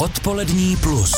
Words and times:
Odpolední 0.00 0.76
plus. 0.76 1.12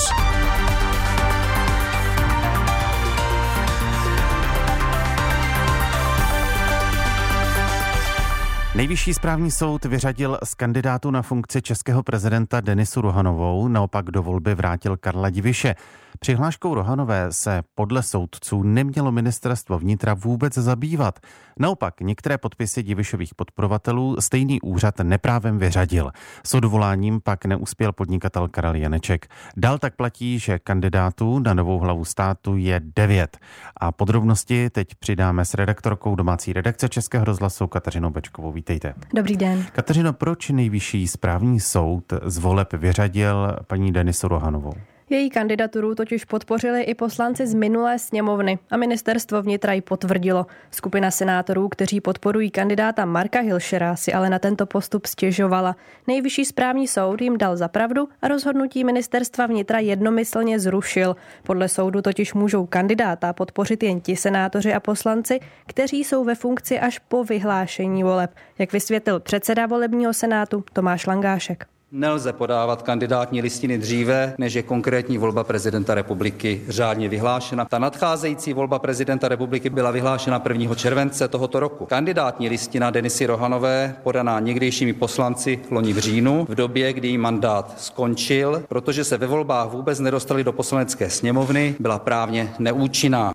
Nejvyšší 8.77 9.15
správní 9.15 9.51
soud 9.51 9.85
vyřadil 9.85 10.39
z 10.45 10.55
kandidátu 10.55 11.11
na 11.11 11.23
funkci 11.23 11.63
českého 11.63 12.03
prezidenta 12.03 12.61
Denisu 12.61 13.01
Rohanovou, 13.01 13.69
naopak 13.69 14.05
do 14.05 14.23
volby 14.23 14.55
vrátil 14.55 14.97
Karla 14.97 15.31
Diviše. 15.31 15.75
Přihláškou 16.21 16.75
Rohanové 16.75 17.27
se 17.31 17.63
podle 17.75 18.03
soudců 18.03 18.63
nemělo 18.63 19.13
ministerstvo 19.13 19.79
vnitra 19.79 20.15
vůbec 20.15 20.55
zabývat. 20.55 21.19
Naopak 21.59 22.01
některé 22.01 22.39
podpisy 22.39 22.83
Divišových 22.83 23.35
podporovatelů 23.35 24.17
stejný 24.21 24.61
úřad 24.61 24.99
neprávem 25.03 25.59
vyřadil. 25.59 26.11
S 26.47 26.55
odvoláním 26.55 27.21
pak 27.21 27.45
neuspěl 27.45 27.93
podnikatel 27.93 28.49
Karel 28.49 28.75
Janeček. 28.75 29.27
Dal 29.57 29.79
tak 29.79 29.97
platí, 29.97 30.39
že 30.39 30.59
kandidátů 30.59 31.39
na 31.39 31.55
novou 31.55 31.79
hlavu 31.79 32.05
státu 32.05 32.57
je 32.57 32.81
devět. 32.97 33.39
A 33.77 33.93
podrobnosti 33.93 34.71
teď 34.71 34.95
přidáme 34.95 35.45
s 35.45 35.55
redaktorkou 35.55 36.15
domácí 36.15 36.53
redakce 36.53 36.89
Českého 36.89 37.25
rozhlasu 37.25 37.67
Kateřinou 37.67 38.11
Bečkovou. 38.11 38.53
Vítejte. 38.63 38.95
Dobrý 39.15 39.37
den. 39.37 39.67
Kateřino, 39.73 40.13
proč 40.13 40.51
nejvyšší 40.51 41.09
správní 41.09 41.61
soud 41.61 42.13
z 42.25 42.39
voleb 42.39 42.73
vyřadil 42.73 43.57
paní 43.67 43.93
Denisu 43.93 44.29
Rohanovou? 44.29 44.73
Její 45.13 45.31
kandidaturu 45.31 45.95
totiž 45.95 46.25
podpořili 46.25 46.83
i 46.83 46.95
poslanci 46.95 47.47
z 47.47 47.55
minulé 47.55 47.99
sněmovny 47.99 48.59
a 48.71 48.77
ministerstvo 48.77 49.43
vnitra 49.43 49.73
ji 49.73 49.81
potvrdilo. 49.81 50.47
Skupina 50.71 51.11
senátorů, 51.11 51.69
kteří 51.69 52.01
podporují 52.01 52.51
kandidáta 52.51 53.05
Marka 53.05 53.41
Hilšera, 53.41 53.97
si 53.97 54.13
ale 54.13 54.31
na 54.31 54.39
tento 54.39 54.67
postup 54.67 55.07
stěžovala. 55.07 55.77
Nejvyšší 56.07 56.45
správní 56.45 56.89
soud 56.89 57.21
jim 57.21 57.39
dal 57.39 57.57
za 57.57 57.69
pravdu 57.69 58.09
a 58.23 58.29
rozhodnutí 58.29 58.85
ministerstva 58.85 59.47
vnitra 59.47 59.79
jednomyslně 59.79 60.61
zrušil. 60.61 61.17
Podle 61.43 61.69
soudu 61.69 62.03
totiž 62.03 62.35
můžou 62.35 62.67
kandidáta 62.67 63.33
podpořit 63.33 63.83
jen 63.83 64.01
ti 64.01 64.17
senátoři 64.17 64.75
a 64.75 64.81
poslanci, 64.81 65.41
kteří 65.67 66.05
jsou 66.05 66.25
ve 66.25 66.35
funkci 66.35 66.81
až 66.81 66.99
po 66.99 67.25
vyhlášení 67.25 68.03
voleb, 68.03 68.31
jak 68.59 68.73
vysvětlil 68.73 69.21
předseda 69.21 69.67
volebního 69.67 70.13
senátu 70.15 70.65
Tomáš 70.73 71.07
Langášek. 71.07 71.72
Nelze 71.95 72.33
podávat 72.33 72.83
kandidátní 72.83 73.43
listiny 73.43 73.79
dříve, 73.79 74.35
než 74.39 74.55
je 74.55 74.63
konkrétní 74.63 75.19
volba 75.19 75.45
prezidenta 75.45 75.95
republiky 75.95 76.63
řádně 76.69 77.09
vyhlášena. 77.09 77.65
Ta 77.65 77.79
nadcházející 77.79 78.53
volba 78.53 78.79
prezidenta 78.79 79.29
republiky 79.29 79.71
byla 79.71 79.91
vyhlášena 79.91 80.43
1. 80.49 80.75
července 80.75 81.29
tohoto 81.29 81.61
roku. 81.61 81.87
Kandidátní 81.87 82.49
listina 82.49 82.91
Denisy 82.91 83.27
Rohanové, 83.27 83.97
podaná 84.03 84.41
někdejšími 84.41 84.93
poslanci 84.93 85.61
loni 85.71 85.93
v 85.93 85.99
říjnu, 85.99 86.47
v 86.49 86.55
době, 86.55 86.93
kdy 86.93 87.09
jí 87.09 87.19
mandát 87.19 87.75
skončil, 87.77 88.63
protože 88.69 89.05
se 89.05 89.17
ve 89.17 89.27
volbách 89.27 89.69
vůbec 89.69 90.01
nedostali 90.01 90.45
do 90.45 90.53
poslanecké 90.53 91.11
sněmovny, 91.11 91.75
byla 91.81 91.99
právně 91.99 92.55
neúčinná. 92.59 93.33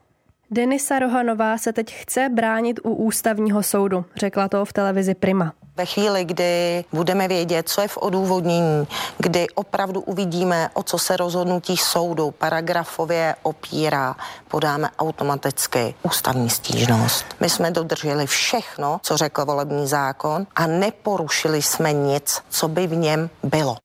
Denisa 0.52 1.00
Rohanová 1.00 1.58
se 1.58 1.74
teď 1.74 1.96
chce 1.96 2.30
bránit 2.30 2.80
u 2.84 2.94
ústavního 2.94 3.64
soudu, 3.64 4.06
řekla 4.16 4.48
to 4.48 4.66
v 4.66 4.74
televizi 4.74 5.16
Prima. 5.16 5.54
Ve 5.76 5.86
chvíli, 5.86 6.26
kdy 6.26 6.84
budeme 6.94 7.28
vědět, 7.28 7.70
co 7.70 7.82
je 7.82 7.88
v 7.88 7.98
odůvodnění, 7.98 8.88
kdy 9.18 9.48
opravdu 9.56 10.02
uvidíme, 10.02 10.70
o 10.74 10.84
co 10.84 10.98
se 10.98 11.18
rozhodnutí 11.18 11.78
soudu 11.78 12.32
paragrafově 12.32 13.36
opírá, 13.44 14.16
podáme 14.48 14.90
automaticky 15.00 15.96
ústavní 16.04 16.50
stížnost. 16.50 17.26
My 17.40 17.50
jsme 17.50 17.72
dodrželi 17.72 18.28
všechno, 18.28 19.00
co 19.04 19.18
řekl 19.18 19.46
volební 19.46 19.88
zákon 19.88 20.48
a 20.56 20.68
neporušili 20.68 21.62
jsme 21.62 21.94
nic, 21.94 22.42
co 22.50 22.68
by 22.68 22.88
v 22.88 22.96
něm 22.96 23.30
bylo. 23.44 23.78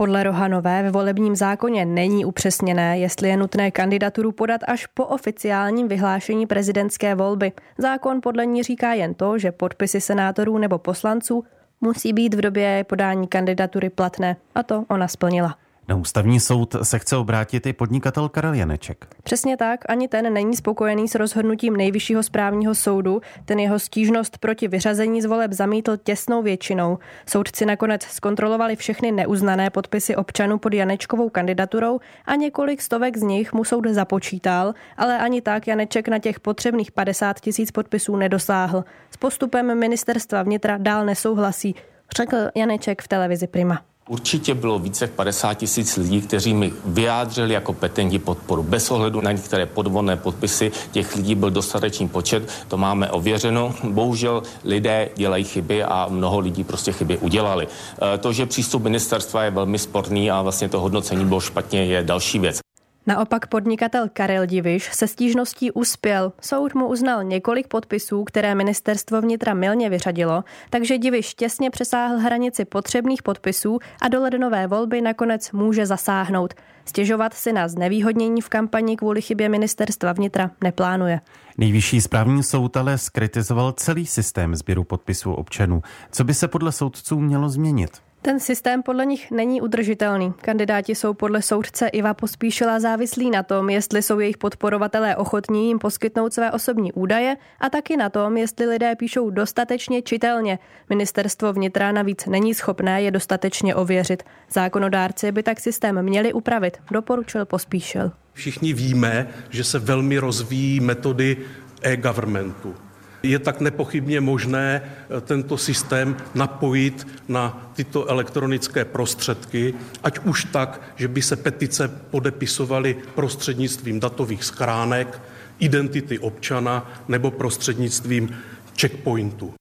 Podle 0.00 0.22
Rohanové 0.22 0.82
ve 0.82 0.90
volebním 0.90 1.36
zákoně 1.36 1.84
není 1.84 2.24
upřesněné, 2.24 2.98
jestli 2.98 3.28
je 3.28 3.36
nutné 3.36 3.70
kandidaturu 3.70 4.32
podat 4.32 4.60
až 4.66 4.86
po 4.86 5.06
oficiálním 5.06 5.88
vyhlášení 5.88 6.46
prezidentské 6.46 7.14
volby. 7.14 7.52
Zákon 7.78 8.20
podle 8.22 8.46
ní 8.46 8.62
říká 8.62 8.92
jen 8.92 9.14
to, 9.14 9.38
že 9.38 9.52
podpisy 9.52 10.00
senátorů 10.00 10.58
nebo 10.58 10.78
poslanců 10.78 11.44
musí 11.80 12.12
být 12.12 12.34
v 12.34 12.40
době 12.40 12.84
podání 12.88 13.26
kandidatury 13.28 13.90
platné. 13.90 14.36
A 14.54 14.62
to 14.62 14.84
ona 14.88 15.08
splnila. 15.08 15.56
Na 15.90 15.96
ústavní 15.96 16.40
soud 16.40 16.76
se 16.82 16.98
chce 16.98 17.16
obrátit 17.16 17.66
i 17.66 17.72
podnikatel 17.72 18.28
Karel 18.28 18.54
Janeček. 18.54 19.06
Přesně 19.22 19.56
tak, 19.56 19.80
ani 19.88 20.08
ten 20.08 20.32
není 20.32 20.56
spokojený 20.56 21.08
s 21.08 21.14
rozhodnutím 21.14 21.76
nejvyššího 21.76 22.22
správního 22.22 22.74
soudu. 22.74 23.20
Ten 23.44 23.58
jeho 23.58 23.78
stížnost 23.78 24.38
proti 24.38 24.68
vyřazení 24.68 25.22
z 25.22 25.24
voleb 25.24 25.52
zamítl 25.52 25.96
těsnou 25.96 26.42
většinou. 26.42 26.98
Soudci 27.26 27.66
nakonec 27.66 28.02
zkontrolovali 28.02 28.76
všechny 28.76 29.12
neuznané 29.12 29.70
podpisy 29.70 30.16
občanů 30.16 30.58
pod 30.58 30.74
Janečkovou 30.74 31.28
kandidaturou 31.28 32.00
a 32.24 32.34
několik 32.34 32.82
stovek 32.82 33.16
z 33.16 33.22
nich 33.22 33.52
mu 33.52 33.64
soud 33.64 33.86
započítal, 33.86 34.74
ale 34.96 35.18
ani 35.18 35.40
tak 35.42 35.66
Janeček 35.66 36.08
na 36.08 36.18
těch 36.18 36.40
potřebných 36.40 36.92
50 36.92 37.40
tisíc 37.40 37.70
podpisů 37.70 38.16
nedosáhl. 38.16 38.84
S 39.10 39.16
postupem 39.16 39.78
ministerstva 39.78 40.42
vnitra 40.42 40.78
dál 40.78 41.06
nesouhlasí, 41.06 41.74
řekl 42.16 42.36
Janeček 42.54 43.02
v 43.02 43.08
televizi 43.08 43.46
Prima. 43.46 43.89
Určitě 44.10 44.54
bylo 44.54 44.78
více 44.78 45.04
jak 45.04 45.10
50 45.10 45.54
tisíc 45.54 45.96
lidí, 45.96 46.20
kteří 46.20 46.54
mi 46.54 46.72
vyjádřili 46.84 47.54
jako 47.54 47.72
petenti 47.72 48.18
podporu. 48.18 48.62
Bez 48.62 48.90
ohledu 48.90 49.20
na 49.20 49.32
některé 49.32 49.66
podvodné 49.66 50.16
podpisy 50.16 50.72
těch 50.90 51.16
lidí 51.16 51.34
byl 51.34 51.50
dostatečný 51.50 52.08
počet, 52.08 52.48
to 52.68 52.76
máme 52.76 53.10
ověřeno. 53.10 53.74
Bohužel 53.84 54.42
lidé 54.64 55.08
dělají 55.16 55.44
chyby 55.44 55.84
a 55.84 56.06
mnoho 56.10 56.38
lidí 56.38 56.64
prostě 56.64 56.92
chyby 56.92 57.18
udělali. 57.18 57.68
E, 58.14 58.18
to, 58.18 58.32
že 58.32 58.46
přístup 58.46 58.82
ministerstva 58.82 59.44
je 59.44 59.50
velmi 59.50 59.78
sporný 59.78 60.30
a 60.30 60.42
vlastně 60.42 60.68
to 60.68 60.80
hodnocení 60.80 61.24
bylo 61.24 61.40
špatně, 61.40 61.84
je 61.84 62.02
další 62.02 62.38
věc. 62.38 62.69
Naopak 63.06 63.46
podnikatel 63.46 64.08
Karel 64.12 64.46
Diviš 64.46 64.90
se 64.92 65.06
stížností 65.06 65.70
uspěl. 65.70 66.32
Soud 66.40 66.74
mu 66.74 66.86
uznal 66.86 67.24
několik 67.24 67.68
podpisů, 67.68 68.24
které 68.24 68.54
ministerstvo 68.54 69.20
vnitra 69.20 69.54
milně 69.54 69.90
vyřadilo, 69.90 70.44
takže 70.70 70.98
Diviš 70.98 71.34
těsně 71.34 71.70
přesáhl 71.70 72.18
hranici 72.18 72.64
potřebných 72.64 73.22
podpisů 73.22 73.78
a 74.02 74.08
do 74.08 74.20
lednové 74.20 74.66
volby 74.66 75.00
nakonec 75.00 75.52
může 75.52 75.86
zasáhnout. 75.86 76.54
Stěžovat 76.84 77.34
si 77.34 77.52
na 77.52 77.68
znevýhodnění 77.68 78.40
v 78.40 78.48
kampani 78.48 78.96
kvůli 78.96 79.22
chybě 79.22 79.48
ministerstva 79.48 80.12
vnitra 80.12 80.50
neplánuje. 80.64 81.20
Nejvyšší 81.58 82.00
správní 82.00 82.42
soud 82.42 82.76
ale 82.76 82.98
skritizoval 82.98 83.72
celý 83.72 84.06
systém 84.06 84.56
sběru 84.56 84.84
podpisů 84.84 85.32
občanů. 85.32 85.82
Co 86.10 86.24
by 86.24 86.34
se 86.34 86.48
podle 86.48 86.72
soudců 86.72 87.20
mělo 87.20 87.48
změnit? 87.48 87.90
Ten 88.22 88.40
systém 88.40 88.82
podle 88.82 89.06
nich 89.06 89.30
není 89.30 89.60
udržitelný. 89.60 90.32
Kandidáti 90.32 90.94
jsou 90.94 91.14
podle 91.14 91.42
soudce 91.42 91.88
Iva 91.88 92.14
Pospíšila 92.14 92.80
závislí 92.80 93.30
na 93.30 93.42
tom, 93.42 93.70
jestli 93.70 94.02
jsou 94.02 94.18
jejich 94.18 94.38
podporovatelé 94.38 95.16
ochotní 95.16 95.68
jim 95.68 95.78
poskytnout 95.78 96.34
své 96.34 96.52
osobní 96.52 96.92
údaje 96.92 97.36
a 97.60 97.70
taky 97.70 97.96
na 97.96 98.10
tom, 98.10 98.36
jestli 98.36 98.66
lidé 98.66 98.96
píšou 98.96 99.30
dostatečně 99.30 100.02
čitelně. 100.02 100.58
Ministerstvo 100.88 101.52
vnitra 101.52 101.92
navíc 101.92 102.26
není 102.26 102.54
schopné 102.54 103.02
je 103.02 103.10
dostatečně 103.10 103.74
ověřit. 103.74 104.22
Zákonodárci 104.52 105.32
by 105.32 105.42
tak 105.42 105.60
systém 105.60 106.02
měli 106.02 106.32
upravit, 106.32 106.78
doporučil 106.90 107.44
Pospíšil. 107.46 108.12
Všichni 108.32 108.72
víme, 108.72 109.28
že 109.50 109.64
se 109.64 109.78
velmi 109.78 110.18
rozvíjí 110.18 110.80
metody 110.80 111.36
e-governmentu 111.82 112.74
je 113.22 113.38
tak 113.38 113.60
nepochybně 113.60 114.20
možné 114.20 114.82
eh, 114.82 115.20
tento 115.20 115.58
systém 115.58 116.16
napojit 116.34 117.06
na 117.28 117.72
tyto 117.74 118.06
elektronické 118.06 118.84
prostředky, 118.84 119.74
ať 120.02 120.18
už 120.18 120.44
tak, 120.44 120.80
že 120.96 121.08
by 121.08 121.22
se 121.22 121.36
petice 121.36 121.88
podepisovaly 121.88 122.96
prostřednictvím 123.14 124.00
datových 124.00 124.44
schránek, 124.44 125.20
identity 125.58 126.18
občana 126.18 126.92
nebo 127.08 127.30
prostřednictvím 127.30 128.36
checkpointu. 128.80 129.59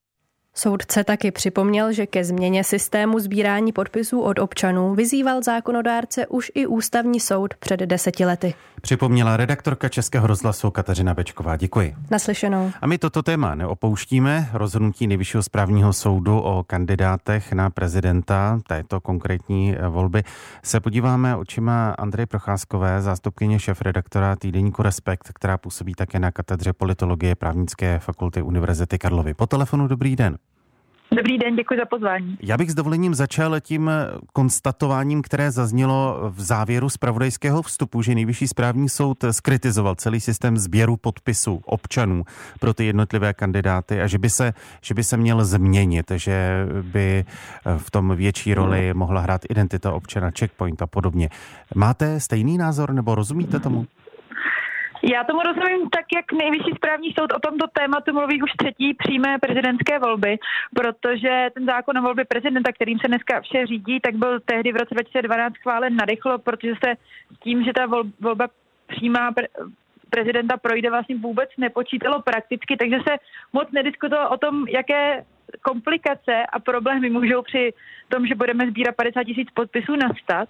Soudce 0.60 1.04
taky 1.04 1.32
připomněl, 1.32 1.94
že 1.94 2.06
ke 2.08 2.24
změně 2.24 2.64
systému 2.64 3.20
sbírání 3.20 3.72
podpisů 3.72 4.22
od 4.22 4.40
občanů 4.40 4.96
vyzýval 4.96 5.42
zákonodárce 5.44 6.28
už 6.28 6.52
i 6.56 6.68
ústavní 6.68 7.20
soud 7.20 7.54
před 7.54 7.80
deseti 7.80 8.26
lety. 8.26 8.54
Připomněla 8.82 9.38
redaktorka 9.38 9.90
Českého 9.90 10.28
rozhlasu 10.28 10.72
Kateřina 10.72 11.14
Bečková. 11.14 11.58
Děkuji. 11.58 11.96
Naslyšenou. 12.12 12.72
A 12.82 12.88
my 12.88 12.98
toto 12.98 13.24
téma 13.24 13.56
neopouštíme. 13.56 14.50
Rozhodnutí 14.54 15.08
Nejvyššího 15.08 15.44
správního 15.44 15.94
soudu 15.94 16.40
o 16.40 16.64
kandidátech 16.64 17.54
na 17.54 17.70
prezidenta 17.70 18.60
této 18.68 19.02
konkrétní 19.02 19.76
volby 19.90 20.24
se 20.64 20.80
podíváme 20.80 21.36
očima 21.36 21.96
Andrej 21.98 22.26
Procházkové, 22.26 23.02
zástupkyně 23.02 23.60
šéf-redaktora 23.60 24.36
týdeníku 24.36 24.84
Respekt, 24.84 25.30
která 25.36 25.58
působí 25.58 25.94
také 25.94 26.20
na 26.20 26.32
katedře 26.32 26.74
politologie 26.74 27.36
právnické 27.36 28.00
fakulty 28.00 28.42
Univerzity 28.42 28.98
Karlovy. 28.98 29.34
Po 29.34 29.48
telefonu 29.48 29.88
dobrý 29.88 30.16
den. 30.16 30.38
Dobrý 31.16 31.38
den, 31.38 31.56
děkuji 31.56 31.80
za 31.80 31.86
pozvání. 31.86 32.38
Já 32.42 32.58
bych 32.58 32.72
s 32.72 32.76
dovolením 32.76 33.14
začal 33.16 33.60
tím 33.60 33.92
konstatováním, 34.34 35.22
které 35.22 35.52
zaznělo 35.52 36.20
v 36.30 36.42
závěru 36.42 36.90
zpravodajského 36.90 37.62
vstupu, 37.62 38.02
že 38.02 38.16
nejvyšší 38.16 38.48
správní 38.48 38.90
soud 38.90 39.26
skritizoval 39.32 39.96
celý 39.96 40.20
systém 40.20 40.58
sběru 40.58 40.98
podpisů 40.98 41.62
občanů 41.66 42.24
pro 42.60 42.74
ty 42.74 42.86
jednotlivé 42.86 43.34
kandidáty 43.34 44.02
a 44.02 44.08
že 44.08 44.18
by 44.18 44.30
se, 44.30 44.54
že 44.82 44.94
by 44.94 45.04
se 45.04 45.18
měl 45.18 45.46
změnit, 45.46 46.12
že 46.16 46.66
by 46.82 47.26
v 47.78 47.92
tom 47.92 48.16
větší 48.16 48.54
roli 48.54 48.94
mohla 48.94 49.22
hrát 49.22 49.42
identita 49.50 49.92
občana, 49.92 50.32
checkpoint 50.40 50.82
a 50.82 50.88
podobně. 50.88 51.30
Máte 51.76 52.20
stejný 52.20 52.58
názor 52.58 52.94
nebo 52.94 53.16
rozumíte 53.16 53.60
tomu? 53.60 53.88
Já 55.04 55.24
tomu 55.24 55.40
rozumím 55.42 55.90
tak, 55.90 56.06
jak 56.16 56.32
nejvyšší 56.32 56.72
správní 56.76 57.14
soud 57.20 57.34
o 57.34 57.40
tomto 57.40 57.66
tématu 57.68 58.14
mluví 58.14 58.44
už 58.44 58.52
třetí 58.52 58.94
přímé 58.94 59.40
prezidentské 59.40 60.00
volby, 60.00 60.38
protože 60.76 61.50
ten 61.54 61.66
zákon 61.66 61.98
o 61.98 62.02
volbě 62.02 62.26
prezidenta, 62.26 62.72
kterým 62.72 63.00
se 63.00 63.08
dneska 63.08 63.42
vše 63.42 63.66
řídí, 63.66 64.00
tak 64.00 64.16
byl 64.16 64.40
tehdy 64.40 64.72
v 64.72 64.76
roce 64.76 64.94
2012 64.94 65.56
schválen 65.56 65.96
narychlo, 65.96 66.38
protože 66.38 66.74
se 66.84 66.94
tím, 67.44 67.64
že 67.64 67.74
ta 67.74 67.86
volba 68.20 68.48
přímá 68.88 69.34
prezidenta 70.10 70.58
projde, 70.58 70.90
vlastně 70.90 71.16
vůbec 71.16 71.50
nepočítalo 71.58 72.22
prakticky, 72.22 72.78
takže 72.78 72.98
se 73.08 73.16
moc 73.54 73.72
nediskutovalo 73.72 74.30
o 74.30 74.38
tom, 74.38 74.68
jaké 74.68 75.26
komplikace 75.62 76.46
a 76.54 76.60
problémy 76.60 77.10
můžou 77.10 77.42
při 77.42 77.74
tom, 78.10 78.28
že 78.28 78.36
budeme 78.36 78.68
sbírat 78.68 78.96
50 78.96 79.24
tisíc 79.24 79.50
podpisů 79.54 79.96
nastat. 79.96 80.50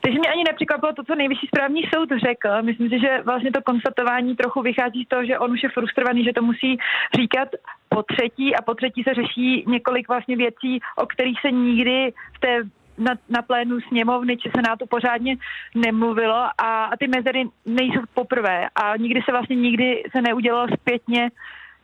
Takže 0.00 0.18
mě 0.18 0.28
ani 0.28 0.44
nepřekvapilo 0.44 0.92
to, 0.92 1.04
co 1.04 1.14
nejvyšší 1.14 1.46
správní 1.46 1.82
soud 1.94 2.08
řekl. 2.08 2.62
Myslím 2.62 2.88
si, 2.88 2.98
že 3.00 3.22
vlastně 3.24 3.52
to 3.52 3.62
konstatování 3.62 4.36
trochu 4.36 4.62
vychází 4.62 5.04
z 5.04 5.08
toho, 5.08 5.24
že 5.24 5.38
on 5.38 5.52
už 5.52 5.62
je 5.62 5.68
frustrovaný, 5.68 6.24
že 6.24 6.32
to 6.32 6.42
musí 6.42 6.78
říkat 7.14 7.48
po 7.88 8.02
třetí 8.02 8.56
a 8.56 8.62
po 8.62 8.74
třetí 8.74 9.02
se 9.02 9.14
řeší 9.14 9.64
několik 9.66 10.08
vlastně 10.08 10.36
věcí, 10.36 10.80
o 10.96 11.06
kterých 11.06 11.40
se 11.40 11.50
nikdy 11.50 12.12
v 12.36 12.40
té 12.40 12.62
na, 12.98 13.14
na 13.28 13.42
plénu 13.42 13.80
sněmovny 13.80 14.36
či 14.36 14.50
senátu 14.56 14.86
pořádně 14.86 15.36
nemluvilo 15.74 16.34
a, 16.34 16.84
a 16.84 16.96
ty 16.96 17.08
mezery 17.08 17.44
nejsou 17.66 18.00
poprvé 18.14 18.68
a 18.74 18.96
nikdy 18.96 19.20
se 19.24 19.32
vlastně 19.32 19.56
nikdy 19.56 20.02
se 20.12 20.22
neudělalo 20.22 20.66
zpětně 20.80 21.30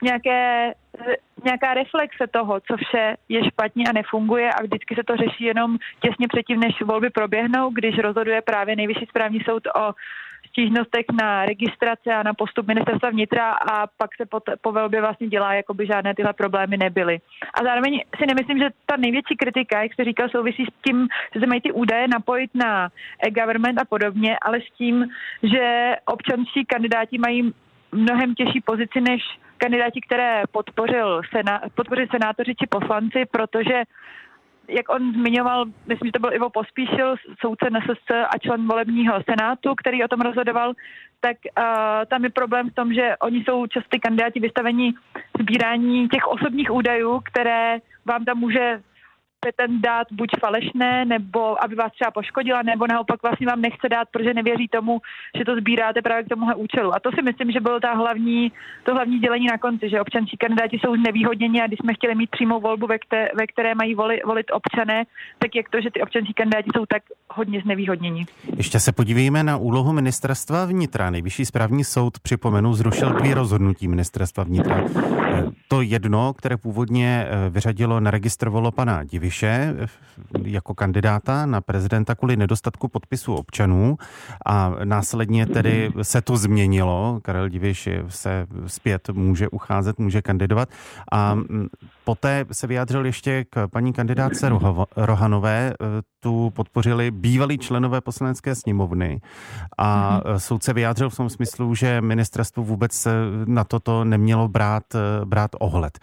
nějaké, 0.03 0.73
nějaká 1.45 1.75
reflexe 1.75 2.27
toho, 2.31 2.61
co 2.61 2.77
vše 2.77 3.17
je 3.29 3.45
špatně 3.45 3.85
a 3.89 3.93
nefunguje 3.93 4.51
a 4.53 4.63
vždycky 4.63 4.95
se 4.95 5.05
to 5.05 5.17
řeší 5.17 5.45
jenom 5.45 5.79
těsně 6.01 6.29
předtím, 6.29 6.61
než 6.61 6.83
volby 6.83 7.11
proběhnou, 7.11 7.71
když 7.71 7.99
rozhoduje 7.99 8.43
právě 8.43 8.77
nejvyšší 8.77 9.07
správní 9.07 9.41
soud 9.41 9.67
o 9.67 9.93
stížnostech 10.55 11.07
na 11.21 11.45
registrace 11.45 12.15
a 12.15 12.23
na 12.23 12.35
postup 12.35 12.67
ministerstva 12.67 13.11
vnitra 13.11 13.53
a 13.53 13.87
pak 13.87 14.11
se 14.17 14.27
po, 14.27 14.41
po 14.61 14.73
volbě 14.73 15.01
vlastně 15.01 15.29
dělá, 15.29 15.55
jako 15.55 15.75
by 15.75 15.87
žádné 15.87 16.15
tyhle 16.15 16.33
problémy 16.33 16.77
nebyly. 16.77 17.19
A 17.55 17.65
zároveň 17.65 18.01
si 18.19 18.27
nemyslím, 18.27 18.59
že 18.59 18.69
ta 18.87 18.97
největší 18.97 19.37
kritika, 19.37 19.83
jak 19.83 19.93
jste 19.93 20.05
říkal, 20.05 20.29
souvisí 20.29 20.65
s 20.65 20.83
tím, 20.85 21.09
že 21.35 21.41
se 21.41 21.47
mají 21.47 21.61
ty 21.61 21.73
údaje 21.73 22.09
napojit 22.09 22.51
na 22.55 22.89
e-government 23.27 23.81
a 23.81 23.85
podobně, 23.85 24.37
ale 24.43 24.61
s 24.61 24.77
tím, 24.79 25.07
že 25.43 25.95
občanští 26.05 26.65
kandidáti 26.65 27.19
mají 27.19 27.53
mnohem 27.93 28.35
těžší 28.35 28.61
pozici 28.61 29.01
než 29.01 29.23
kandidáti, 29.59 30.01
které 30.01 30.43
podpořil 30.53 31.23
sena, 31.37 31.61
podpořili 31.75 32.09
senátoři 32.11 32.55
či 32.55 32.67
poslanci, 32.67 33.25
protože 33.31 33.83
jak 34.69 34.89
on 34.89 35.13
zmiňoval, 35.13 35.65
myslím, 35.87 36.09
že 36.09 36.13
to 36.13 36.19
byl 36.19 36.35
Ivo 36.35 36.51
Pospíšil, 36.51 37.17
soudce 37.41 37.71
NSSC 37.71 38.11
a 38.11 38.39
člen 38.39 38.69
volebního 38.69 39.15
senátu, 39.31 39.75
který 39.75 40.05
o 40.05 40.09
tom 40.09 40.21
rozhodoval, 40.21 40.73
tak 41.21 41.37
uh, 41.59 41.65
tam 42.07 42.25
je 42.25 42.31
problém 42.31 42.71
v 42.71 42.75
tom, 42.75 42.95
že 42.95 43.17
oni 43.23 43.45
jsou 43.45 43.67
často 43.67 43.99
kandidáti 44.03 44.41
vystavení 44.41 44.95
sbírání 45.41 46.09
těch 46.09 46.27
osobních 46.27 46.71
údajů, 46.71 47.21
které 47.25 47.79
vám 48.05 48.25
tam 48.25 48.39
může 48.39 48.81
ten 49.53 49.81
dát 49.81 50.07
buď 50.13 50.31
falešné, 50.41 51.05
nebo 51.05 51.65
aby 51.65 51.75
vás 51.75 51.93
třeba 51.93 52.11
poškodila, 52.11 52.63
nebo 52.63 52.87
naopak 52.87 53.23
vlastně 53.23 53.47
vám 53.47 53.61
nechce 53.61 53.89
dát, 53.89 54.09
protože 54.11 54.35
nevěří 54.35 54.69
tomu, 54.69 55.01
že 55.39 55.45
to 55.45 55.57
sbíráte 55.57 56.03
právě 56.03 56.25
k 56.25 56.29
tomuhle 56.29 56.55
účelu. 56.55 56.95
A 56.95 57.01
to 57.01 57.11
si 57.13 57.23
myslím, 57.23 57.51
že 57.53 57.61
bylo 57.61 57.81
ta 57.81 57.93
hlavní, 57.93 58.53
to 58.85 58.95
hlavní 58.95 59.19
dělení 59.19 59.47
na 59.47 59.59
konci, 59.59 59.91
že 59.91 60.01
občanští 60.01 60.37
kandidáti 60.37 60.79
jsou 60.79 60.97
znevýhodněni 60.97 61.63
a 61.63 61.67
když 61.67 61.79
jsme 61.83 61.95
chtěli 61.95 62.15
mít 62.15 62.31
přímou 62.31 62.61
volbu, 62.61 62.87
ve 62.87 62.99
které, 62.99 63.29
ve 63.35 63.47
které 63.47 63.75
mají 63.75 63.95
volit, 63.95 64.25
volit 64.25 64.47
občané, 64.53 65.05
tak 65.39 65.55
jak 65.55 65.69
to, 65.69 65.81
že 65.81 65.91
ty 65.91 66.03
občanští 66.03 66.35
kandidáti 66.35 66.71
jsou 66.77 66.87
tak 66.87 67.03
hodně 67.31 67.61
znevýhodněni. 67.61 68.27
Ještě 68.57 68.81
se 68.81 68.93
podívejme 68.93 69.43
na 69.43 69.57
úlohu 69.57 69.93
ministerstva 69.93 70.65
vnitra. 70.65 71.11
Nejvyšší 71.11 71.45
správní 71.45 71.85
soud, 71.85 72.19
připomenu, 72.19 72.75
zrušil 72.75 73.11
dvě 73.13 73.35
rozhodnutí 73.35 73.89
ministerstva 73.89 74.45
vnitra. 74.45 74.85
Eh, 75.35 75.45
to 75.69 75.83
jedno, 75.83 76.33
které 76.33 76.57
původně 76.57 77.27
eh, 77.27 77.51
vyřadilo, 77.51 78.01
neregistrovalo 78.01 78.73
pana 78.73 79.05
Diviše 79.05 79.34
eh, 79.43 79.87
jako 80.45 80.75
kandidáta 80.75 81.47
na 81.47 81.61
prezidenta 81.61 82.15
kvůli 82.15 82.37
nedostatku 82.37 82.89
podpisů 82.89 83.35
občanů 83.35 83.97
a 84.47 84.73
následně 84.85 85.47
tedy 85.47 85.91
se 86.03 86.23
to 86.23 86.37
změnilo. 86.37 87.21
Karel 87.23 87.49
Diviš 87.49 87.89
se 88.09 88.47
zpět 88.67 89.11
může 89.11 89.49
ucházet, 89.49 89.99
může 89.99 90.23
kandidovat 90.23 90.69
a 91.13 91.35
mm, 91.35 91.67
poté 92.05 92.45
se 92.53 92.67
vyjádřil 92.67 93.07
ještě 93.07 93.45
k 93.51 93.69
paní 93.69 93.93
kandidátce 93.93 94.51
Rohanové. 94.97 95.75
Tu 96.21 96.51
podpořili 96.51 97.11
bývalí 97.11 97.59
členové 97.59 98.01
poslanecké 98.01 98.55
sněmovny 98.55 99.21
a 99.79 100.21
mm-hmm. 100.21 100.37
soud 100.37 100.63
se 100.63 100.73
vyjádřil 100.73 101.11
v 101.11 101.17
tom 101.17 101.31
smyslu, 101.31 101.75
že 101.75 102.01
ministerstvo 102.01 102.65
vůbec 102.65 103.09
na 103.45 103.65
toto 103.65 104.05
nemělo 104.05 104.49
brát, 104.49 104.85
brát 105.25 105.51
ohled. 105.59 105.99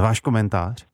Váš 0.00 0.20
komentář? 0.20 0.88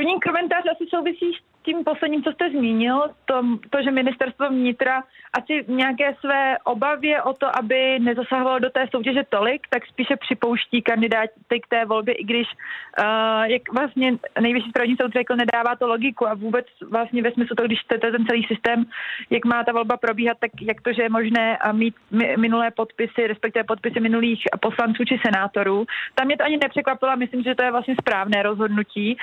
První 0.00 0.20
komentář 0.20 0.64
asi 0.72 0.86
souvisí 0.90 1.32
s 1.32 1.49
tím 1.62 1.84
posledním, 1.84 2.22
co 2.22 2.32
jste 2.32 2.50
zmínil, 2.50 3.10
to, 3.24 3.42
to, 3.70 3.82
že 3.82 3.90
ministerstvo 3.90 4.48
vnitra 4.48 5.02
asi 5.32 5.64
nějaké 5.68 6.14
své 6.20 6.58
obavě 6.64 7.22
o 7.22 7.32
to, 7.32 7.58
aby 7.58 7.98
nezasahovalo 7.98 8.58
do 8.58 8.70
té 8.70 8.86
soutěže 8.90 9.22
tolik, 9.28 9.66
tak 9.70 9.86
spíše 9.86 10.16
připouští 10.16 10.82
kandidáty 10.82 11.60
k 11.62 11.68
té 11.68 11.84
volbě, 11.84 12.14
i 12.14 12.24
když, 12.24 12.46
uh, 12.46 13.42
jak 13.42 13.62
vlastně 13.72 14.12
nejvyšší 14.40 14.70
správní 14.70 14.96
soud 15.00 15.12
řekl, 15.12 15.36
nedává 15.36 15.76
to 15.76 15.86
logiku 15.86 16.28
a 16.28 16.34
vůbec 16.34 16.66
vlastně 16.90 17.22
ve 17.22 17.32
smyslu 17.32 17.56
to, 17.56 17.62
když 17.62 17.80
chcete 17.80 18.10
ten 18.10 18.26
celý 18.26 18.44
systém, 18.44 18.84
jak 19.30 19.44
má 19.44 19.64
ta 19.64 19.72
volba 19.72 19.96
probíhat, 19.96 20.36
tak 20.40 20.50
jak 20.60 20.80
to, 20.80 20.92
že 20.92 21.02
je 21.02 21.08
možné 21.08 21.58
mít 21.72 21.94
minulé 22.36 22.70
podpisy, 22.70 23.26
respektive 23.26 23.64
podpisy 23.64 24.00
minulých 24.00 24.42
poslanců 24.60 25.04
či 25.04 25.20
senátorů. 25.26 25.86
Tam 26.14 26.26
mě 26.26 26.36
to 26.36 26.44
ani 26.44 26.56
nepřekvapilo, 26.56 27.16
myslím, 27.16 27.42
že 27.42 27.54
to 27.54 27.62
je 27.62 27.70
vlastně 27.70 27.94
správné 28.00 28.42
rozhodnutí. 28.42 29.16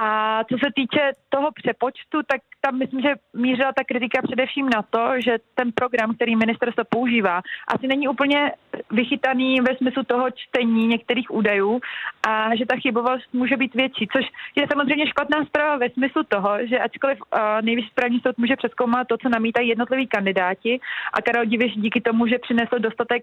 A 0.00 0.44
co 0.44 0.56
se 0.58 0.70
týče 0.74 1.12
toho 1.28 1.52
přepočtu, 1.52 2.22
tak 2.26 2.40
tam 2.60 2.78
myslím, 2.78 3.00
že 3.00 3.14
mířila 3.34 3.72
ta 3.72 3.84
kritika 3.84 4.22
především 4.22 4.68
na 4.68 4.82
to, 4.82 5.20
že 5.24 5.38
ten 5.54 5.72
program, 5.72 6.14
který 6.14 6.36
ministerstvo 6.36 6.84
používá, 6.84 7.40
asi 7.68 7.86
není 7.86 8.08
úplně 8.08 8.52
vychytaný 8.90 9.60
ve 9.60 9.76
smyslu 9.76 10.02
toho 10.02 10.30
čtení 10.30 10.86
některých 10.86 11.30
údajů 11.30 11.80
a 12.28 12.56
že 12.56 12.66
ta 12.66 12.76
chybovost 12.76 13.32
může 13.32 13.56
být 13.56 13.74
větší, 13.74 14.08
což 14.12 14.24
je 14.56 14.66
samozřejmě 14.72 15.06
špatná 15.06 15.44
zpráva 15.44 15.76
ve 15.76 15.90
smyslu 15.90 16.22
toho, 16.28 16.66
že 16.66 16.78
ačkoliv 16.78 17.18
uh, 17.20 17.40
nejvyšší 17.62 17.90
správní 17.90 18.20
soud 18.20 18.38
může 18.38 18.56
přeskoumat 18.56 19.08
to, 19.08 19.18
co 19.18 19.28
namítají 19.28 19.68
jednotliví 19.68 20.06
kandidáti 20.06 20.80
a 21.12 21.22
Karel 21.22 21.44
Diviš 21.44 21.72
díky 21.76 22.00
tomu, 22.00 22.26
že 22.26 22.38
přinesl 22.38 22.78
dostatek 22.78 23.22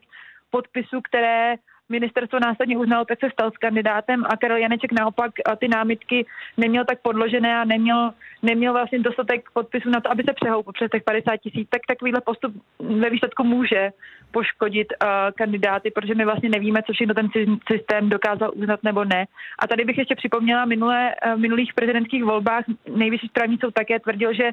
podpisů, 0.50 1.02
které 1.02 1.56
ministerstvo 1.90 2.40
následně 2.40 2.78
uznalo, 2.78 3.06
tak 3.06 3.20
se 3.20 3.30
stal 3.30 3.52
s 3.52 3.58
kandidátem 3.58 4.26
a 4.26 4.38
Karel 4.38 4.58
Janeček 4.58 4.92
naopak 4.92 5.32
ty 5.60 5.68
námitky 5.68 6.26
neměl 6.58 6.86
tak 6.86 7.02
podložené 7.02 7.58
a 7.58 7.66
neměl, 7.66 8.12
neměl 8.42 8.74
vlastně 8.74 9.00
dostatek 9.00 9.50
podpisů 9.54 9.90
na 9.90 10.02
to, 10.02 10.12
aby 10.12 10.24
se 10.24 10.34
přehoupil 10.34 10.74
přes 10.74 10.92
těch 10.92 11.04
50 11.04 11.38
tisíc, 11.38 11.70
tak 11.70 11.82
takovýhle 11.88 12.22
postup 12.22 12.54
ve 12.80 13.10
výsledku 13.10 13.44
může 13.44 13.92
poškodit 14.32 14.88
uh, 14.94 15.10
kandidáty, 15.38 15.92
protože 15.92 16.16
my 16.16 16.26
vlastně 16.26 16.50
nevíme, 16.50 16.84
co 16.84 16.94
všechno 16.94 17.14
ten 17.14 17.30
systém 17.72 18.10
dokázal 18.10 18.52
uznat 18.56 18.84
nebo 18.84 19.06
ne. 19.06 19.26
A 19.60 19.68
tady 19.68 19.86
bych 19.86 19.98
ještě 19.98 20.16
připomněla 20.16 20.66
minulé, 20.66 21.16
uh, 21.16 21.40
minulých 21.40 21.74
prezidentských 21.74 22.24
volbách 22.24 22.64
nejvyšší 22.96 23.28
správní 23.28 23.58
soud 23.58 23.74
také 23.74 24.00
tvrdil, 24.00 24.34
že 24.34 24.50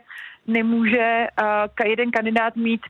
nemůže 0.46 1.26
uh, 1.42 1.88
jeden 1.90 2.10
kandidát 2.10 2.56
mít 2.56 2.80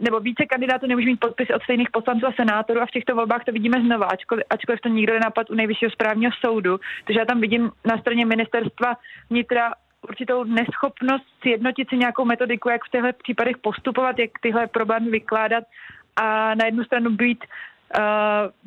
nebo 0.00 0.20
více 0.20 0.46
kandidátů 0.46 0.86
nemůže 0.86 1.06
mít 1.06 1.20
podpisy 1.20 1.54
od 1.54 1.62
stejných 1.62 1.90
poslanců 1.90 2.26
a 2.26 2.32
senátorů 2.32 2.80
a 2.80 2.86
v 2.86 2.90
těchto 2.90 3.14
volbách 3.14 3.44
to 3.44 3.52
vidíme 3.52 3.80
znova, 3.80 4.06
ačkoliv, 4.06 4.44
ačkoliv 4.50 4.80
to 4.80 4.88
nikdo 4.88 5.12
nenapad 5.12 5.50
u 5.50 5.54
nejvyššího 5.54 5.90
správního 5.90 6.32
soudu. 6.40 6.80
Takže 7.04 7.20
já 7.20 7.24
tam 7.24 7.40
vidím 7.40 7.70
na 7.86 7.98
straně 7.98 8.26
ministerstva 8.26 8.96
vnitra 9.30 9.72
určitou 10.08 10.44
neschopnost 10.44 11.24
sjednotit 11.42 11.88
si 11.88 11.96
nějakou 11.96 12.24
metodiku, 12.24 12.68
jak 12.68 12.84
v 12.84 12.90
těchto 12.90 13.08
případech 13.22 13.58
postupovat, 13.58 14.18
jak 14.18 14.30
tyhle 14.40 14.66
problémy 14.66 15.10
vykládat 15.10 15.64
a 16.16 16.54
na 16.54 16.64
jednu 16.64 16.84
stranu 16.84 17.10
být 17.10 17.44
uh, 17.44 18.02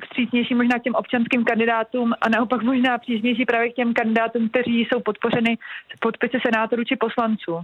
vstřícnější 0.04 0.56
možná 0.56 0.80
k 0.80 0.84
těm 0.84 0.96
občanským 0.96 1.44
kandidátům 1.44 2.14
a 2.22 2.30
naopak 2.30 2.62
možná 2.62 2.98
přísnější 2.98 3.46
právě 3.46 3.70
k 3.70 3.76
těm 3.76 3.94
kandidátům, 3.94 4.50
kteří 4.50 4.80
jsou 4.80 5.00
podpořeny 5.00 5.58
podpisy 6.00 6.38
senátorů 6.46 6.84
či 6.84 6.96
poslanců. 6.96 7.62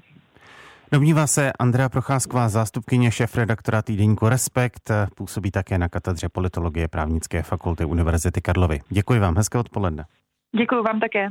Domnívá 0.92 1.28
se 1.28 1.54
Andrea 1.60 1.90
Procházková, 1.90 2.50
zástupkyně 2.50 3.12
šéf-redaktora 3.12 3.82
týdeníku 3.82 4.30
Respekt, 4.30 4.92
působí 5.16 5.52
také 5.52 5.78
na 5.78 5.90
katedře 5.90 6.30
politologie 6.30 6.88
právnické 6.88 7.44
fakulty 7.44 7.86
Univerzity 7.86 8.42
Karlovy. 8.42 8.80
Děkuji 8.90 9.20
vám, 9.20 9.38
hezké 9.38 9.58
odpoledne. 9.58 10.06
Děkuji 10.58 10.84
vám 10.84 11.00
také. 11.00 11.30